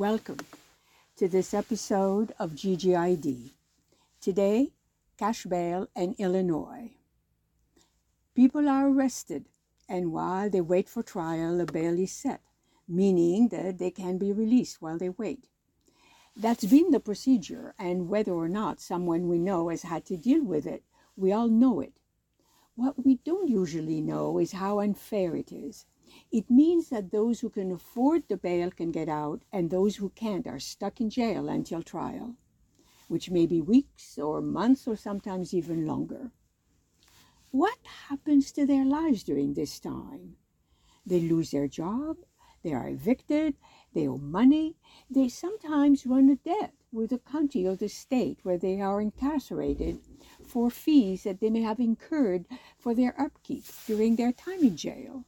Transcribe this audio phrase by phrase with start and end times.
[0.00, 0.38] Welcome
[1.18, 3.50] to this episode of GGID.
[4.22, 4.70] Today,
[5.18, 6.92] cash bail in Illinois.
[8.34, 9.44] People are arrested,
[9.90, 12.40] and while they wait for trial, a bail is set,
[12.88, 15.48] meaning that they can be released while they wait.
[16.34, 20.42] That's been the procedure, and whether or not someone we know has had to deal
[20.42, 20.82] with it,
[21.14, 21.92] we all know it.
[22.74, 25.84] What we don't usually know is how unfair it is
[26.32, 30.10] it means that those who can afford the bail can get out, and those who
[30.10, 32.36] can't are stuck in jail until trial,
[33.08, 36.30] which may be weeks or months or sometimes even longer.
[37.50, 40.36] What happens to their lives during this time?
[41.04, 42.18] They lose their job,
[42.62, 43.56] they are evicted,
[43.92, 44.76] they owe money,
[45.10, 50.00] they sometimes run a debt with the county or the state where they are incarcerated
[50.44, 52.46] for fees that they may have incurred
[52.78, 55.24] for their upkeep during their time in jail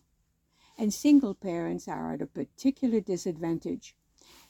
[0.82, 3.94] and single parents are at a particular disadvantage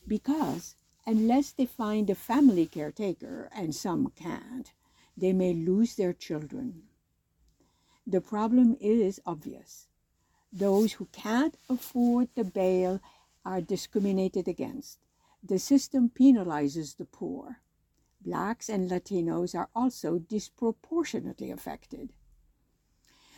[0.08, 0.74] because
[1.06, 4.72] unless they find a family caretaker, and some can't,
[5.14, 6.84] they may lose their children.
[8.06, 9.88] The problem is obvious.
[10.50, 13.02] Those who can't afford the bail
[13.44, 15.00] are discriminated against.
[15.42, 17.58] The system penalizes the poor.
[18.24, 22.14] Blacks and Latinos are also disproportionately affected.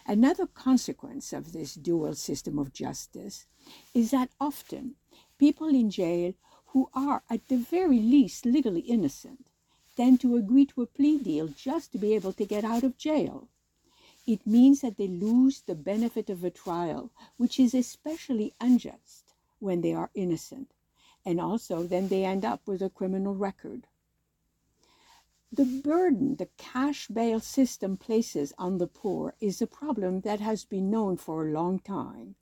[0.07, 3.47] Another consequence of this dual system of justice
[3.95, 4.97] is that often
[5.39, 6.35] people in jail
[6.67, 9.47] who are at the very least legally innocent
[9.97, 12.99] tend to agree to a plea deal just to be able to get out of
[12.99, 13.49] jail.
[14.27, 19.81] It means that they lose the benefit of a trial, which is especially unjust when
[19.81, 20.75] they are innocent,
[21.25, 23.87] and also then they end up with a criminal record.
[25.57, 30.65] The burden the cash bail system places on the poor is a problem that has
[30.65, 32.35] been known for a long time,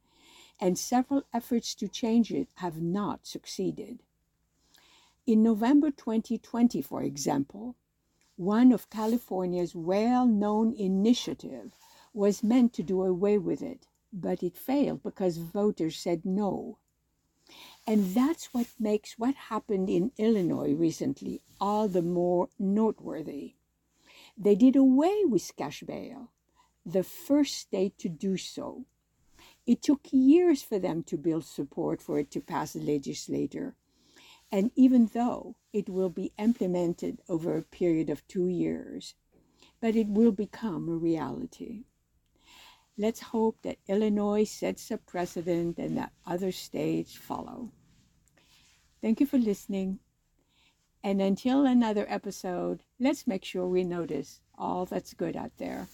[0.58, 4.02] and several efforts to change it have not succeeded.
[5.26, 7.76] In November 2020, for example,
[8.36, 11.76] one of California's well known initiatives
[12.14, 16.78] was meant to do away with it, but it failed because voters said no.
[17.86, 23.54] And that's what makes what happened in Illinois recently all the more noteworthy.
[24.36, 26.30] They did away with cash bail,
[26.86, 28.84] the first state to do so.
[29.66, 33.74] It took years for them to build support for it to pass the legislature.
[34.50, 39.14] And even though it will be implemented over a period of two years,
[39.80, 41.84] but it will become a reality.
[42.98, 47.70] Let's hope that Illinois sets a precedent and that other states follow.
[49.00, 49.98] Thank you for listening.
[51.02, 55.88] And until another episode, let's make sure we notice all that's good out there.